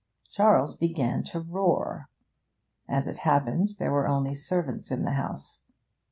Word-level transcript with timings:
Charles 0.31 0.75
began 0.75 1.21
to 1.25 1.39
roar. 1.39 2.09
As 2.89 3.05
it 3.05 3.19
happened, 3.19 3.73
there 3.77 3.91
were 3.91 4.07
only 4.07 4.33
servants 4.33 4.89
in 4.89 5.03
the 5.03 5.11
house. 5.11 5.59